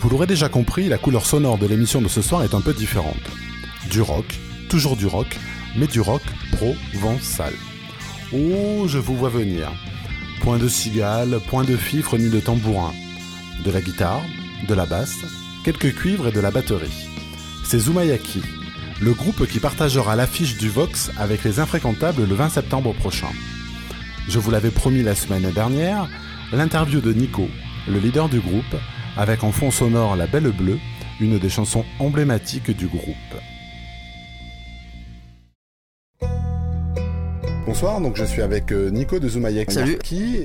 Vous 0.00 0.08
l'aurez 0.08 0.26
déjà 0.26 0.48
compris, 0.48 0.88
la 0.88 0.96
couleur 0.96 1.26
sonore 1.26 1.58
de 1.58 1.66
l'émission 1.66 2.00
de 2.00 2.08
ce 2.08 2.22
soir 2.22 2.42
est 2.42 2.54
un 2.54 2.62
peu 2.62 2.72
différente. 2.72 3.20
Du 3.90 4.00
rock, 4.00 4.24
toujours 4.70 4.96
du 4.96 5.04
rock, 5.04 5.38
mais 5.76 5.86
du 5.86 6.00
rock 6.00 6.22
provençal. 6.52 7.52
Oh, 8.32 8.86
je 8.86 8.96
vous 8.96 9.14
vois 9.14 9.28
venir. 9.28 9.70
Point 10.40 10.56
de 10.56 10.68
cigale, 10.68 11.38
point 11.48 11.64
de 11.64 11.76
fifre 11.76 12.16
ni 12.16 12.30
de 12.30 12.40
tambourin. 12.40 12.94
De 13.62 13.70
la 13.70 13.82
guitare, 13.82 14.22
de 14.66 14.72
la 14.72 14.86
basse, 14.86 15.18
quelques 15.66 15.94
cuivres 15.94 16.28
et 16.28 16.32
de 16.32 16.40
la 16.40 16.50
batterie. 16.50 17.08
C'est 17.62 17.80
Zumayaki, 17.80 18.40
le 19.02 19.12
groupe 19.12 19.46
qui 19.46 19.60
partagera 19.60 20.16
l'affiche 20.16 20.56
du 20.56 20.70
Vox 20.70 21.10
avec 21.18 21.44
les 21.44 21.60
infréquentables 21.60 22.24
le 22.24 22.34
20 22.34 22.48
septembre 22.48 22.94
prochain. 22.94 23.28
Je 24.28 24.38
vous 24.38 24.50
l'avais 24.50 24.70
promis 24.70 25.02
la 25.02 25.14
semaine 25.14 25.50
dernière, 25.50 26.08
l'interview 26.52 27.02
de 27.02 27.12
Nico, 27.12 27.48
le 27.86 27.98
leader 27.98 28.30
du 28.30 28.40
groupe, 28.40 28.76
avec 29.20 29.44
en 29.44 29.52
fond 29.52 29.70
sonore 29.70 30.16
La 30.16 30.26
Belle 30.26 30.50
Bleue, 30.50 30.78
une 31.20 31.38
des 31.38 31.50
chansons 31.50 31.84
emblématiques 31.98 32.74
du 32.74 32.86
groupe. 32.86 33.14
Bonsoir, 37.66 38.00
donc 38.00 38.16
je 38.16 38.24
suis 38.24 38.40
avec 38.40 38.72
euh, 38.72 38.88
Nico 38.88 39.18
de 39.18 39.28
Zoumayaki. 39.28 39.74
Salut. 39.74 39.98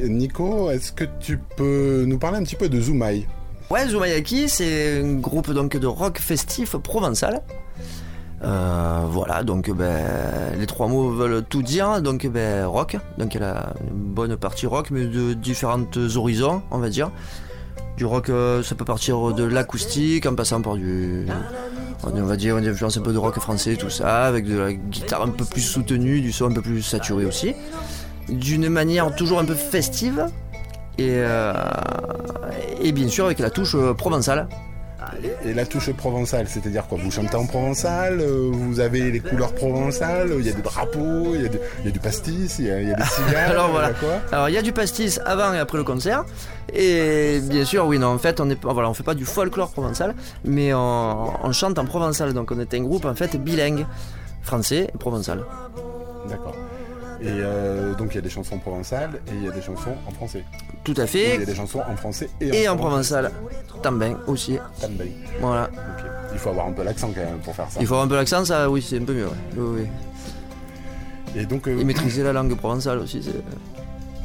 Nico, 0.09 0.69
est-ce 0.71 0.91
que 0.91 1.05
tu 1.21 1.39
peux 1.55 2.03
nous 2.05 2.19
parler 2.19 2.37
un 2.37 2.43
petit 2.43 2.57
peu 2.57 2.67
de 2.67 2.81
Zoumaï 2.81 3.25
Ouais, 3.71 3.87
Zumayaki, 3.87 4.49
c'est 4.49 4.99
un 5.01 5.15
groupe 5.15 5.51
donc 5.51 5.77
de 5.77 5.87
rock 5.87 6.19
festif 6.19 6.75
provençal. 6.75 7.43
Euh, 8.43 9.03
voilà, 9.07 9.43
donc 9.43 9.71
ben, 9.71 10.05
les 10.59 10.67
trois 10.67 10.89
mots 10.89 11.11
veulent 11.11 11.45
tout 11.45 11.63
dire. 11.63 12.01
Donc 12.01 12.27
ben, 12.27 12.65
rock, 12.65 12.97
donc 13.17 13.35
il 13.35 13.41
y 13.41 13.43
a 13.45 13.73
une 13.89 14.13
bonne 14.13 14.35
partie 14.35 14.67
rock, 14.67 14.91
mais 14.91 15.05
de 15.05 15.33
différents 15.33 15.85
horizons, 16.17 16.61
on 16.71 16.79
va 16.79 16.89
dire. 16.89 17.09
Du 17.97 18.05
rock, 18.05 18.29
euh, 18.29 18.61
ça 18.61 18.75
peut 18.75 18.83
partir 18.83 19.33
de 19.33 19.43
l'acoustique, 19.43 20.25
en 20.25 20.35
passant 20.35 20.61
par 20.61 20.75
du, 20.75 21.25
on 22.03 22.23
va 22.23 22.35
dire 22.35 22.57
une 22.57 22.67
influence 22.67 22.97
un 22.97 23.01
peu 23.01 23.13
de 23.13 23.17
rock 23.17 23.39
français, 23.39 23.77
tout 23.77 23.89
ça, 23.89 24.25
avec 24.25 24.45
de 24.45 24.57
la 24.57 24.73
guitare 24.73 25.23
un 25.23 25.29
peu 25.29 25.45
plus 25.45 25.61
soutenue, 25.61 26.19
du 26.19 26.33
son 26.33 26.51
un 26.51 26.53
peu 26.53 26.61
plus 26.61 26.81
saturé 26.81 27.25
aussi, 27.25 27.53
d'une 28.27 28.67
manière 28.67 29.15
toujours 29.15 29.39
un 29.39 29.45
peu 29.45 29.55
festive. 29.55 30.25
Et, 30.97 31.09
euh, 31.09 31.53
et 32.81 32.93
bien 32.93 33.09
sûr 33.09 33.25
avec 33.25 33.39
la 33.39 33.49
touche 33.49 33.75
euh, 33.75 33.93
provençale. 33.93 34.47
Et 35.43 35.53
la 35.53 35.65
touche 35.65 35.91
provençale, 35.93 36.47
c'est-à-dire 36.47 36.87
quoi 36.87 36.97
Vous 37.01 37.11
chantez 37.11 37.35
en 37.35 37.45
provençal, 37.45 38.19
euh, 38.19 38.49
vous 38.51 38.79
avez 38.79 39.11
les 39.11 39.19
couleurs 39.19 39.53
provençales, 39.53 40.31
il 40.39 40.45
y 40.45 40.49
a 40.49 40.53
des 40.53 40.61
drapeaux, 40.61 41.35
il 41.35 41.41
y 41.41 41.45
a 41.45 41.49
du, 41.49 41.57
il 41.81 41.85
y 41.85 41.87
a 41.89 41.91
du 41.91 41.99
pastis, 41.99 42.55
il 42.59 42.65
y 42.65 42.71
a, 42.71 42.81
il 42.81 42.89
y 42.89 42.93
a 42.93 42.95
des 42.95 43.03
cigales, 43.03 43.51
Alors 43.51 43.69
voilà. 43.69 43.91
quoi 43.91 44.19
Alors 44.31 44.49
il 44.49 44.55
y 44.55 44.57
a 44.57 44.61
du 44.61 44.71
pastis 44.73 45.19
avant 45.25 45.53
et 45.53 45.59
après 45.59 45.77
le 45.77 45.83
concert. 45.83 46.25
Et 46.73 47.39
bien 47.43 47.63
sûr, 47.65 47.85
oui, 47.85 47.99
non, 47.99 48.07
en 48.07 48.17
fait, 48.17 48.39
on 48.39 48.49
est, 48.49 48.61
voilà, 48.63 48.89
on 48.89 48.93
fait 48.93 49.03
pas 49.03 49.13
du 49.15 49.25
folklore 49.25 49.71
provençal, 49.71 50.15
mais 50.43 50.73
on, 50.73 51.45
on 51.45 51.51
chante 51.51 51.77
en 51.79 51.85
provençal. 51.85 52.33
Donc 52.33 52.51
on 52.51 52.59
est 52.59 52.73
un 52.73 52.81
groupe 52.81 53.05
en 53.05 53.15
fait 53.15 53.37
bilingue, 53.37 53.85
français 54.41 54.89
et 54.93 54.97
provençal. 54.97 55.43
D'accord. 56.29 56.55
Et 57.21 57.27
euh, 57.29 57.93
donc 57.95 58.09
il 58.11 58.15
y 58.15 58.17
a 58.17 58.21
des 58.21 58.29
chansons 58.29 58.59
provençales 58.59 59.21
et 59.27 59.35
il 59.35 59.43
y 59.45 59.47
a 59.47 59.51
des 59.51 59.61
chansons 59.61 59.95
en 60.07 60.11
français. 60.11 60.43
Tout 60.83 60.93
à 60.97 61.05
Il 61.05 61.19
y 61.19 61.25
a 61.25 61.37
fait. 61.39 61.45
des 61.45 61.55
chansons 61.55 61.79
en 61.89 61.95
français 61.95 62.29
et, 62.41 62.63
Et 62.63 62.67
en 62.69 62.75
provençal, 62.75 63.31
tambin 63.85 64.15
aussi. 64.25 64.57
Voilà. 65.39 65.69
Il 66.33 66.39
faut 66.39 66.49
avoir 66.49 66.65
un 66.67 66.71
peu 66.71 66.83
l'accent 66.83 67.11
quand 67.13 67.21
même 67.21 67.37
pour 67.43 67.55
faire 67.55 67.69
ça. 67.69 67.79
Il 67.79 67.85
faut 67.85 67.93
avoir 67.93 68.07
un 68.07 68.09
peu 68.09 68.15
l'accent, 68.15 68.43
ça, 68.43 68.67
oui, 68.69 68.81
c'est 68.81 68.97
un 68.99 69.05
peu 69.05 69.13
mieux. 69.13 69.27
ouais. 69.27 69.33
Oui, 69.57 69.81
oui. 69.81 71.41
Et 71.41 71.45
donc 71.45 71.67
euh, 71.67 71.79
Et 71.79 71.83
maîtriser 71.83 72.23
la 72.23 72.33
langue 72.33 72.55
provençale 72.57 72.97
aussi. 72.99 73.21
c'est- 73.21 73.43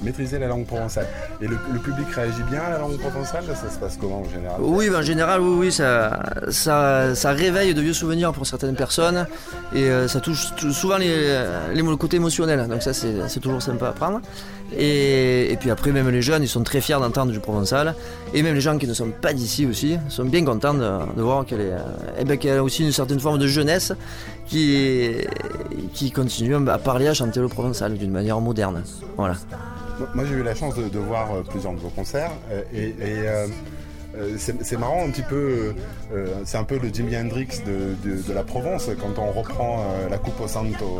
maîtriser 0.02 0.38
la 0.38 0.48
langue 0.48 0.66
provençale. 0.66 1.06
Et 1.40 1.46
le, 1.46 1.56
public 1.56 2.06
réagit 2.14 2.42
bien 2.50 2.60
à 2.60 2.70
la 2.70 2.78
langue 2.78 2.98
provençale 2.98 3.44
Ça 3.46 3.70
se 3.70 3.78
passe 3.78 3.96
comment 4.00 4.20
en 4.20 4.28
général? 4.28 4.56
Oui, 4.60 4.90
ben, 4.90 4.98
en 4.98 5.02
général, 5.02 5.40
oui, 5.40 5.66
oui, 5.66 5.72
ça, 5.72 6.20
ça, 6.50 7.32
réveille 7.32 7.74
de 7.74 7.80
vieux 7.80 7.92
souvenirs 7.92 8.32
pour 8.32 8.46
certaines 8.46 8.74
personnes 8.74 9.26
et 9.74 9.84
euh, 9.84 10.08
ça 10.08 10.20
touche 10.20 10.48
souvent 10.72 10.98
les, 10.98 11.42
les, 11.74 11.82
le 11.82 11.96
côté 11.96 12.16
émotionnel. 12.16 12.66
Donc 12.68 12.82
ça, 12.82 12.92
c'est 12.92 13.40
toujours 13.40 13.62
sympa 13.62 13.88
à 13.88 13.92
prendre. 13.92 14.20
Et, 14.76 15.52
et 15.52 15.56
puis 15.56 15.70
après, 15.70 15.90
même 15.90 16.08
les 16.08 16.22
jeunes, 16.22 16.42
ils 16.42 16.48
sont 16.48 16.62
très 16.62 16.80
fiers 16.80 16.98
d'entendre 17.00 17.32
du 17.32 17.40
provençal. 17.40 17.94
Et 18.34 18.42
même 18.42 18.54
les 18.54 18.60
gens 18.60 18.78
qui 18.78 18.86
ne 18.86 18.94
sont 18.94 19.10
pas 19.10 19.32
d'ici 19.32 19.66
aussi 19.66 19.96
sont 20.08 20.24
bien 20.24 20.44
contents 20.44 20.74
de, 20.74 21.20
voir 21.20 21.44
qu'elle 21.44 21.60
est, 21.60 21.72
eh 22.18 22.24
ben, 22.24 22.38
a 22.58 22.62
aussi 22.62 22.84
une 22.84 22.92
certaine 22.92 23.20
forme 23.20 23.38
de 23.38 23.46
jeunesse 23.46 23.92
qui, 24.50 25.12
qui 25.94 26.10
continue 26.10 26.56
à 26.68 26.78
parler, 26.78 27.06
à 27.08 27.14
chanter 27.14 27.40
le 27.40 27.48
provençal 27.48 27.94
d'une 27.94 28.10
manière 28.10 28.40
moderne. 28.40 28.82
Voilà. 29.16 29.34
Moi, 30.14 30.24
j'ai 30.28 30.34
eu 30.34 30.42
la 30.42 30.54
chance 30.54 30.74
de, 30.76 30.88
de 30.88 30.98
voir 30.98 31.28
euh, 31.34 31.42
plusieurs 31.48 31.72
de 31.72 31.78
vos 31.78 31.90
concerts 31.90 32.32
euh, 32.50 32.62
et, 32.74 32.88
et, 32.88 32.94
euh, 33.28 33.46
c'est 34.38 34.76
marrant 34.78 35.04
un 35.06 35.10
petit 35.10 35.22
peu, 35.22 35.72
euh, 36.12 36.26
c'est 36.44 36.56
un 36.58 36.64
peu 36.64 36.78
le 36.82 36.88
Jimi 36.92 37.16
Hendrix 37.16 37.46
de, 37.64 38.08
de- 38.10 38.20
de 38.20 38.32
la 38.32 38.42
Provence 38.42 38.88
quand 39.00 39.22
on 39.22 39.30
reprend 39.30 39.78
euh, 39.84 40.08
la 40.10 40.18
Coupe 40.18 40.40
au 40.40 40.48
Santo 40.48 40.98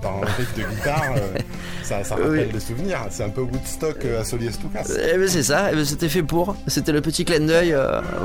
par 0.00 0.12
un 0.18 0.26
riff 0.36 0.54
de 0.56 0.62
guitare, 0.72 1.02
ça, 1.82 2.04
ça 2.04 2.14
rappelle 2.14 2.30
Oui. 2.46 2.52
des 2.52 2.60
souvenirs. 2.60 2.98
C'est 3.10 3.24
un 3.24 3.30
peu 3.30 3.40
Woodstock 3.40 4.04
à 4.20 4.22
Solier-Stoukas. 4.24 4.92
Eh 5.12 5.18
ben 5.18 5.26
c'est 5.28 5.42
ça, 5.42 5.70
eh 5.72 5.74
ben 5.74 5.84
c'était 5.84 6.08
fait 6.08 6.22
pour. 6.22 6.54
C'était 6.68 6.92
le 6.92 7.00
petit 7.00 7.24
clin 7.24 7.40
d'œil. 7.40 7.74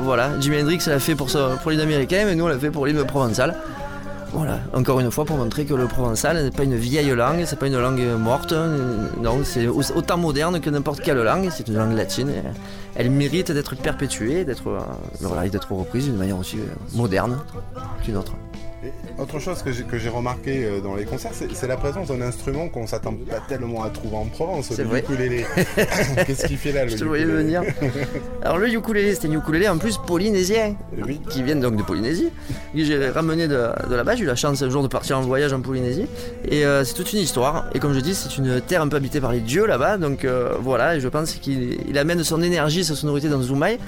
voilà, 0.03 0.39
Jimi 0.39 0.61
Hendrix 0.61 0.79
l'a 0.85 0.99
fait 0.99 1.15
pour, 1.15 1.29
pour 1.63 1.71
l'hymne 1.71 1.81
américain, 1.81 2.23
mais 2.27 2.35
nous 2.35 2.43
on 2.45 2.49
l'a 2.49 2.59
fait 2.59 2.69
pour 2.71 2.85
l'hymne 2.85 3.03
provençal. 3.05 3.57
Voilà, 4.33 4.59
encore 4.73 4.99
une 4.99 5.09
fois 5.09 5.25
pour 5.25 5.37
montrer 5.37 5.65
que 5.65 5.73
le 5.73 5.87
provençal 5.87 6.43
n'est 6.43 6.51
pas 6.51 6.63
une 6.63 6.75
vieille 6.75 7.09
langue, 7.15 7.43
c'est 7.45 7.57
pas 7.57 7.67
une 7.67 7.79
langue 7.79 8.01
morte, 8.19 8.53
non, 9.21 9.39
c'est 9.43 9.67
au- 9.67 9.81
autant 9.95 10.17
moderne 10.17 10.59
que 10.59 10.69
n'importe 10.69 10.99
quelle 11.01 11.17
langue, 11.23 11.49
c'est 11.51 11.67
une 11.67 11.75
langue 11.77 11.93
latine, 11.95 12.31
elle 12.95 13.09
mérite 13.09 13.51
d'être 13.51 13.75
perpétuée, 13.75 14.43
d'être 14.45 14.67
euh, 14.67 14.79
reprise 15.77 16.05
d'une 16.05 16.17
manière 16.17 16.37
aussi 16.37 16.57
euh, 16.59 16.65
moderne 16.95 17.37
qu'une 18.03 18.17
autre. 18.17 18.33
Et 18.83 18.91
autre 19.19 19.39
chose 19.39 19.63
que 19.63 19.71
j'ai 19.71 19.83
que 19.83 19.97
j'ai 19.97 20.09
remarqué 20.09 20.63
euh, 20.63 20.81
dans 20.81 20.95
les 20.95 21.05
concerts, 21.05 21.31
c'est 21.33 21.51
c'est 21.55 21.65
la 21.67 21.77
présence 21.77 22.09
d'un 22.09 22.21
instrument 22.21 22.69
qu'on 22.69 22.85
s'attend 22.85 23.13
pas 23.13 23.39
tellement 23.47 23.83
à 23.83 23.89
trouver 23.89 24.17
en 24.17 24.25
Provence, 24.25 24.67
C'est 24.71 24.83
le 24.83 24.89
vrai. 24.89 24.99
ukulélé. 24.99 25.45
Qu'est-ce 26.27 26.45
qu'il 26.45 26.57
fait 26.57 26.71
là 26.71 26.83
le 26.85 26.91
Je 26.91 26.97
te 26.97 27.03
voyais 27.03 27.25
venir. 27.25 27.63
Alors 28.43 28.59
le 28.59 28.69
ukulélé, 28.71 29.15
c'était 29.15 29.29
un 29.29 29.31
ukulélé 29.33 29.67
en 29.67 29.79
plus 29.79 29.97
polynésien. 29.97 30.75
Oui. 31.05 31.19
qui 31.29 31.41
viennent 31.41 31.59
donc 31.59 31.75
de 31.75 31.81
Polynésie, 31.81 32.29
que 32.75 32.83
j'ai 32.83 33.09
ramené 33.09 33.47
de, 33.47 33.67
de 33.89 33.95
là-bas. 33.95 34.15
J'ai 34.15 34.23
eu 34.23 34.27
la 34.27 34.35
chance 34.35 34.61
un 34.61 34.69
jour 34.69 34.83
de 34.83 34.87
partir 34.87 35.17
en 35.17 35.21
voyage 35.21 35.53
en 35.53 35.61
Polynésie. 35.61 36.05
Et 36.47 36.63
euh, 36.63 36.83
c'est 36.83 36.93
toute 36.93 37.11
une 37.13 37.19
histoire. 37.19 37.69
Et 37.73 37.79
comme 37.79 37.93
je 37.93 37.99
dis, 37.99 38.13
c'est 38.13 38.37
une 38.37 38.61
terre 38.61 38.83
un 38.83 38.87
peu 38.89 38.97
habitée 38.97 39.19
par 39.19 39.31
les 39.31 39.39
dieux 39.39 39.65
là-bas. 39.65 39.97
Donc 39.97 40.23
euh, 40.23 40.53
voilà, 40.61 40.95
et 40.95 40.99
je 40.99 41.07
pense 41.07 41.33
qu'il 41.33 41.79
il 41.89 41.97
amène 41.97 42.23
son 42.23 42.43
énergie, 42.43 42.83
sa 42.83 42.93
sonorité 42.95 43.27
dans 43.27 43.41
Zoumaï. 43.41 43.79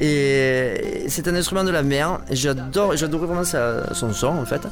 Et 0.00 1.04
c'est 1.08 1.28
un 1.28 1.34
instrument 1.34 1.64
de 1.64 1.70
la 1.70 1.82
mer. 1.82 2.20
J'adore, 2.30 2.96
j'adorais 2.96 3.26
vraiment 3.26 3.44
son 3.44 4.12
son 4.12 4.26
en 4.28 4.44
fait. 4.44 4.62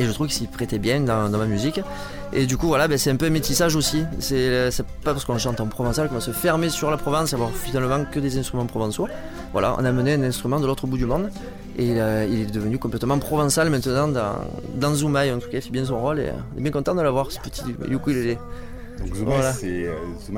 Et 0.00 0.04
je 0.04 0.10
trouve 0.10 0.26
qu'il 0.26 0.36
s'y 0.36 0.46
prêtait 0.46 0.78
bien 0.78 1.00
dans, 1.00 1.28
ma 1.28 1.46
musique. 1.46 1.80
Et 2.32 2.46
du 2.46 2.56
coup, 2.56 2.66
voilà, 2.66 2.88
ben, 2.88 2.98
c'est 2.98 3.10
un 3.10 3.16
peu 3.16 3.26
un 3.26 3.30
métissage 3.30 3.76
aussi. 3.76 4.04
C'est 4.18 4.66
pas 5.04 5.12
parce 5.12 5.24
qu'on 5.24 5.38
chante 5.38 5.60
en 5.60 5.66
provençal 5.66 6.08
qu'on 6.08 6.16
va 6.16 6.20
se 6.20 6.32
fermer 6.32 6.68
sur 6.68 6.90
la 6.90 6.96
Provence 6.96 7.32
et 7.32 7.36
avoir 7.36 7.50
finalement 7.52 8.04
que 8.10 8.18
des 8.18 8.36
instruments 8.36 8.66
provençaux. 8.66 9.06
Voilà, 9.52 9.76
on 9.78 9.84
a 9.84 9.88
amené 9.90 10.14
un 10.14 10.22
instrument 10.24 10.58
de 10.58 10.66
l'autre 10.66 10.88
bout 10.88 10.98
du 10.98 11.06
monde. 11.06 11.30
Et 11.78 11.86
il, 11.90 12.00
a- 12.00 12.24
il 12.24 12.40
est 12.42 12.50
devenu 12.52 12.78
complètement 12.78 13.18
provençal 13.20 13.70
maintenant 13.70 14.08
dans, 14.08 14.34
dans 14.74 14.94
Zoumaï. 14.94 15.30
En 15.32 15.38
tout 15.38 15.48
cas, 15.48 15.58
il 15.58 15.62
fait 15.62 15.70
bien 15.70 15.84
son 15.84 16.00
rôle 16.00 16.18
et 16.18 16.30
on 16.54 16.58
est 16.58 16.62
bien 16.62 16.72
content 16.72 16.94
de 16.96 17.02
l'avoir, 17.02 17.30
ce 17.30 17.38
petit 17.38 17.62
ukulélé. 17.88 18.36
Donc 18.98 19.14
Zoumaï, 19.14 19.34
Voilà. 19.36 19.52
c'est 19.52 19.86
euh, 19.86 19.94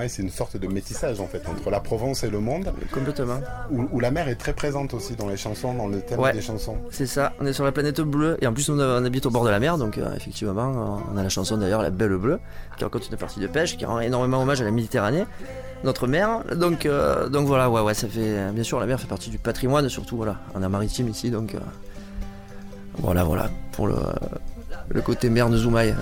c'est 0.08 0.22
une 0.22 0.30
sorte 0.30 0.56
de 0.56 0.66
métissage 0.66 1.20
en 1.20 1.26
fait 1.26 1.42
entre 1.48 1.70
la 1.70 1.78
Provence 1.80 2.24
et 2.24 2.30
le 2.30 2.40
monde, 2.40 2.72
Complètement. 2.92 3.40
où, 3.70 3.82
où 3.92 4.00
la 4.00 4.10
mer 4.10 4.28
est 4.28 4.34
très 4.36 4.54
présente 4.54 4.94
aussi 4.94 5.14
dans 5.14 5.28
les 5.28 5.36
chansons, 5.36 5.74
dans 5.74 5.88
le 5.88 6.00
thème 6.00 6.18
Ouais. 6.20 6.32
des 6.32 6.40
chansons. 6.40 6.78
C'est 6.90 7.06
ça, 7.06 7.32
on 7.40 7.46
est 7.46 7.52
sur 7.52 7.64
la 7.64 7.72
planète 7.72 8.00
bleue. 8.00 8.38
Et 8.40 8.46
en 8.46 8.52
plus, 8.54 8.68
on, 8.70 8.78
on 8.78 9.04
habite 9.04 9.26
au 9.26 9.30
bord 9.30 9.44
de 9.44 9.50
la 9.50 9.60
mer, 9.60 9.76
donc 9.78 9.98
euh, 9.98 10.14
effectivement, 10.16 10.96
euh, 10.98 11.02
on 11.12 11.16
a 11.18 11.22
la 11.22 11.28
chanson 11.28 11.56
d'ailleurs, 11.58 11.82
La 11.82 11.90
Belle 11.90 12.16
Bleue, 12.16 12.40
qui 12.78 12.84
raconte 12.84 13.08
une 13.10 13.16
partie 13.18 13.40
de 13.40 13.46
pêche, 13.46 13.76
qui 13.76 13.84
rend 13.84 14.00
énormément 14.00 14.40
hommage 14.42 14.60
à 14.62 14.64
la 14.64 14.70
Méditerranée, 14.70 15.26
notre 15.84 16.06
mer. 16.06 16.40
Donc, 16.56 16.86
euh, 16.86 17.28
donc 17.28 17.46
voilà, 17.46 17.68
ouais, 17.70 17.82
ouais, 17.82 17.94
ça 17.94 18.08
fait. 18.08 18.50
Bien 18.52 18.62
sûr, 18.64 18.80
la 18.80 18.86
mer 18.86 18.98
fait 18.98 19.06
partie 19.06 19.28
du 19.30 19.38
patrimoine, 19.38 19.88
surtout, 19.90 20.16
voilà. 20.16 20.36
On 20.54 20.62
est 20.62 20.68
maritime 20.68 21.08
ici, 21.08 21.30
donc. 21.30 21.54
euh, 21.54 21.58
voilà, 22.98 23.24
voilà, 23.24 23.50
pour 23.72 23.88
le, 23.88 23.96
le 24.88 25.02
côté 25.02 25.28
mer 25.30 25.48
de 25.50 25.56
Zoumaï. 25.56 25.94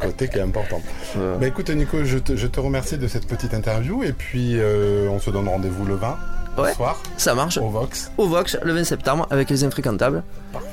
Côté 0.00 0.28
qui 0.28 0.38
est 0.38 0.42
important. 0.42 0.80
Bah 1.16 1.46
écoute 1.46 1.70
Nico, 1.70 2.04
je 2.04 2.18
te, 2.18 2.36
je 2.36 2.46
te 2.46 2.60
remercie 2.60 2.98
de 2.98 3.06
cette 3.08 3.26
petite 3.26 3.54
interview 3.54 4.02
et 4.02 4.12
puis 4.12 4.54
euh, 4.58 5.08
on 5.10 5.18
se 5.18 5.30
donne 5.30 5.48
rendez-vous 5.48 5.84
le 5.84 5.94
20 5.94 6.16
Ouais. 6.58 6.74
soir, 6.74 7.00
Ça 7.16 7.34
marche. 7.34 7.56
au 7.56 7.70
Vox. 7.70 8.10
Au 8.18 8.26
Vox, 8.28 8.58
le 8.62 8.74
20 8.74 8.84
septembre, 8.84 9.26
avec 9.30 9.48
les 9.48 9.64
infréquentables. 9.64 10.22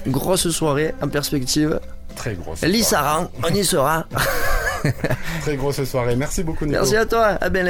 Grosse 0.08 0.50
soirée 0.50 0.94
en 1.02 1.08
perspective. 1.08 1.80
Très 2.18 2.34
grosse. 2.36 2.62
Lissaran, 2.64 3.30
on 3.42 3.54
y 3.54 3.64
sera. 3.64 4.06
Très 5.42 5.56
grosse 5.56 5.82
soirée. 5.86 6.18
Merci 6.18 6.44
beaucoup, 6.44 6.66
Nico. 6.66 6.80
Merci 6.80 6.98
à 6.98 7.06
toi, 7.06 7.38
à 7.40 7.50
Ben 7.50 7.66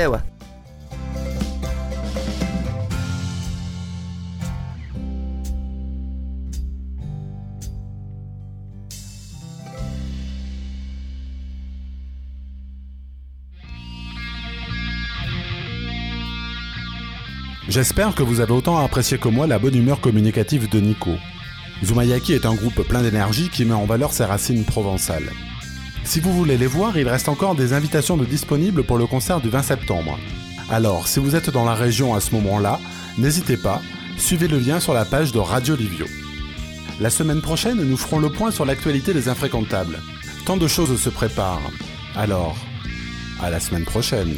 J'espère 17.70 18.16
que 18.16 18.24
vous 18.24 18.40
avez 18.40 18.52
autant 18.52 18.84
apprécié 18.84 19.20
que 19.20 19.28
moi 19.28 19.46
la 19.46 19.60
bonne 19.60 19.76
humeur 19.76 20.02
communicative 20.02 20.68
de 20.70 20.80
Nico. 20.80 21.12
Zumayaki 21.86 22.34
est 22.34 22.48
un 22.48 22.56
groupe 22.56 22.82
plein 22.82 23.04
d'énergie 23.04 23.50
qui 23.50 23.64
met 23.64 23.76
en 23.76 23.86
valeur 23.86 24.12
ses 24.12 24.26
racines 24.26 24.66
provençales. 24.66 25.30
Si 26.04 26.20
vous 26.20 26.34
voulez 26.34 26.58
les 26.58 26.66
voir, 26.66 26.98
il 26.98 27.08
reste 27.08 27.30
encore 27.30 27.54
des 27.54 27.74
invitations 27.74 28.18
de 28.18 28.26
disponibles 28.26 28.84
pour 28.84 28.98
le 28.98 29.06
concert 29.06 29.40
du 29.40 29.50
20 29.50 29.62
septembre. 29.62 30.18
Alors, 30.72 31.08
si 31.08 31.20
vous 31.20 31.36
êtes 31.36 31.52
dans 31.52 31.64
la 31.64 31.76
région 31.76 32.16
à 32.16 32.22
ce 32.22 32.34
moment-là, 32.34 32.80
n'hésitez 33.20 33.56
pas, 33.56 33.84
suivez 34.18 34.48
le 34.48 34.58
lien 34.58 34.80
sur 34.80 34.96
la 34.96 35.06
page 35.06 35.32
de 35.32 35.38
Radio 35.38 35.76
Livio. 35.76 36.08
La 37.00 37.12
semaine 37.12 37.42
prochaine, 37.42 37.84
nous 37.84 37.98
ferons 37.98 38.18
le 38.18 38.32
point 38.32 38.50
sur 38.50 38.66
l'actualité 38.66 39.14
des 39.14 39.30
infréquentables. 39.30 40.00
Tant 40.44 40.58
de 40.58 40.68
choses 40.68 41.00
se 41.00 41.10
préparent. 41.10 41.72
Alors, 42.16 42.58
à 43.40 43.52
la 43.52 43.60
semaine 43.60 43.86
prochaine. 43.86 44.34